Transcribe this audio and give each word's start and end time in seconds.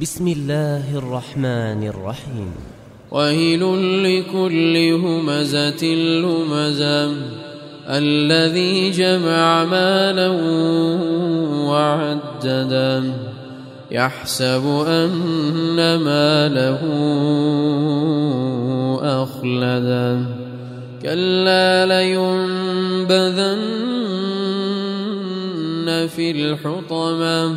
بسم 0.00 0.28
الله 0.28 0.98
الرحمن 0.98 1.88
الرحيم. 1.88 2.54
ويل 3.10 3.62
لكل 4.04 4.76
همزة 4.76 5.84
لمزة 6.20 7.12
الذي 7.88 8.90
جمع 8.90 9.64
مالا 9.64 10.28
وعددا 11.68 13.12
يحسب 13.90 14.84
أن 14.88 15.96
ماله 15.96 16.80
أخلدا 19.22 20.26
كلا 21.02 21.86
لينبذن 21.86 23.56
في 26.16 26.30
الحطمة. 26.30 27.56